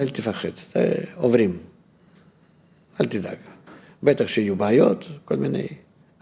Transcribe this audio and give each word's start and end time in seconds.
אל 0.00 0.08
תפחד, 0.08 0.48
עוברים, 1.14 1.58
אל 3.00 3.06
תדאג. 3.06 3.36
בטח 4.02 4.26
שיהיו 4.26 4.56
בעיות, 4.56 5.06
כל 5.24 5.36
מיני, 5.36 5.66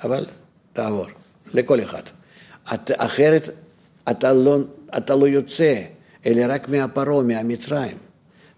אבל 0.05 0.27
תעבור, 0.73 1.07
לכל 1.55 1.81
אחד. 1.81 2.03
את, 2.75 2.91
אחרת 2.97 3.49
אתה 4.11 4.33
לא, 4.33 4.59
אתה 4.97 5.17
לא 5.17 5.29
יוצא, 5.29 5.83
אלא 6.27 6.55
רק 6.55 6.69
מהפרעה, 6.69 7.23
מהמצרים, 7.23 7.97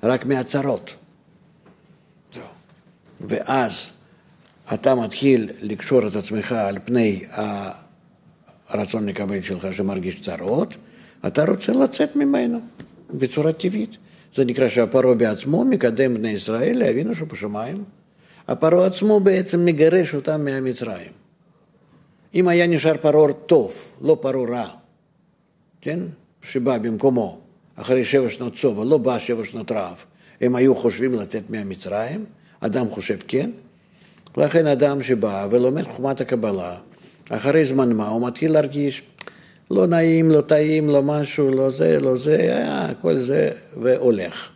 רק 0.03 0.25
מהצרות. 0.25 0.91
זהו. 2.33 2.45
ואז 3.21 3.91
אתה 4.75 4.95
מתחיל 4.95 5.51
לקשור 5.61 6.07
את 6.07 6.17
עצמך 6.17 6.53
על 6.53 6.79
פני 6.85 7.25
הרצון 8.69 9.07
לקבל 9.07 9.43
שלך 9.43 9.73
שמרגיש 9.73 10.21
צרות, 10.21 10.75
אתה 11.27 11.45
רוצה 11.45 11.73
לצאת 11.73 12.17
ממנו 12.17 12.61
בצורה 13.11 13.53
טבעית. 13.53 13.97
זה 14.35 14.45
נקרא 14.45 14.69
שהפרעה 14.69 15.15
בעצמו 15.15 15.65
מקדם 15.65 16.15
בני 16.15 16.31
ישראל 16.31 16.79
לאבינו 16.79 17.15
שבשמיים. 17.15 17.85
הפרעה 18.49 18.87
עצמו 18.87 19.21
בעצם 19.21 19.65
מגרש 19.65 20.15
אותם 20.15 20.45
מהמצרים. 20.45 21.13
אם 22.35 22.49
היה 22.49 22.67
נשאר 22.67 22.97
פרעה 22.97 23.33
טוב, 23.33 23.75
לא 24.01 24.19
פרעה 24.21 24.51
רע, 24.51 24.69
כן? 25.81 25.99
שבא 26.43 26.79
במקומו 26.79 27.39
אחרי 27.77 28.05
שבע 28.05 28.31
שנות 28.31 28.55
צובה, 28.55 28.85
לא 28.85 28.99
בא 28.99 29.19
שבע 29.19 29.45
שנות 29.45 29.73
רעב, 29.73 30.05
הם 30.41 30.57
היו 30.57 30.75
חושבים 30.75 31.13
לצאת 31.13 31.51
מהמצרים, 31.51 32.25
אדם 32.61 32.91
חושב 32.91 33.19
כן, 33.29 33.51
לכן 34.37 34.67
אדם 34.67 35.03
שבא 35.03 35.49
ולומד 35.51 35.83
חומת 35.83 36.21
הקבלה, 36.21 36.77
אחרי 37.29 37.67
זמן 37.67 37.93
מה 37.93 38.09
הוא 38.09 38.27
מתחיל 38.27 38.53
להרגיש 38.53 39.03
לא 39.71 39.87
נעים, 39.87 40.31
לא 40.31 40.41
טעים, 40.41 40.89
לא 40.89 41.03
משהו, 41.03 41.51
לא 41.51 41.71
זה, 41.71 42.01
לא 42.01 42.17
זה, 42.17 42.37
היה, 42.37 42.89
כל 43.01 43.19
זה, 43.19 43.51
והולך. 43.77 44.49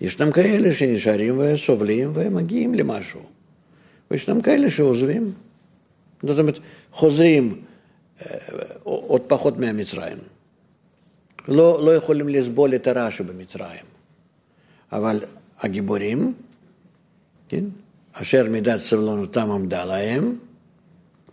ישנם 0.00 0.32
כאלה 0.32 0.72
שנשארים 0.72 1.38
וסובלים 1.38 2.10
ומגיעים 2.14 2.74
למשהו, 2.74 3.20
וישנם 4.10 4.40
כאלה 4.40 4.70
שעוזבים. 4.70 5.32
זאת 6.22 6.38
אומרת, 6.38 6.58
חוזרים 6.92 7.62
אה, 8.22 8.36
עוד 8.82 9.22
פחות 9.26 9.58
מהמצרים. 9.58 10.18
לא, 11.48 11.84
לא 11.84 11.94
יכולים 11.94 12.28
לסבול 12.28 12.74
את 12.74 12.86
הרע 12.86 13.10
שבמצרים. 13.10 13.84
אבל 14.92 15.20
הגיבורים, 15.60 16.34
כן, 17.48 17.64
אשר 18.12 18.46
מידת 18.50 18.80
סבלנותם 18.80 19.50
עמדה 19.50 19.84
להם, 19.84 20.36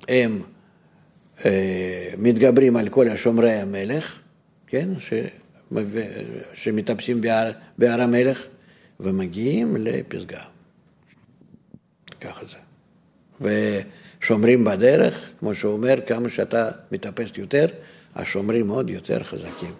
הם 0.07 0.41
אה, 1.45 2.00
מתגברים 2.17 2.75
על 2.75 2.89
כל 2.89 3.07
השומרי 3.07 3.51
המלך, 3.51 4.19
כן, 4.67 4.89
ש, 4.99 5.13
שמטפסים 6.53 7.21
בהר, 7.21 7.51
בהר 7.77 8.01
המלך, 8.01 8.43
ומגיעים 8.99 9.75
לפסגה. 9.79 10.41
ככה 12.21 12.41
זה. 12.45 12.57
ושומרים 13.41 14.63
בדרך, 14.63 15.31
כמו 15.39 15.55
שהוא 15.55 15.73
אומר, 15.73 15.95
כמה 16.07 16.29
שאתה 16.29 16.69
מטפס 16.91 17.37
יותר, 17.37 17.65
השומרים 18.15 18.69
עוד 18.69 18.89
יותר 18.89 19.23
חזקים. 19.23 19.73